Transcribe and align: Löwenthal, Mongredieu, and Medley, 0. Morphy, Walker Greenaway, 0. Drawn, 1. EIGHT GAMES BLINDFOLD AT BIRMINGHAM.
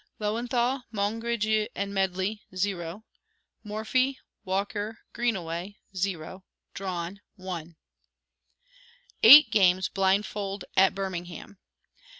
Löwenthal, 0.19 0.83
Mongredieu, 0.91 1.67
and 1.75 1.93
Medley, 1.93 2.41
0. 2.55 3.03
Morphy, 3.63 4.17
Walker 4.43 4.97
Greenaway, 5.13 5.77
0. 5.95 6.43
Drawn, 6.73 7.21
1. 7.35 7.75
EIGHT 9.21 9.51
GAMES 9.51 9.89
BLINDFOLD 9.89 10.65
AT 10.75 10.95
BIRMINGHAM. 10.95 11.59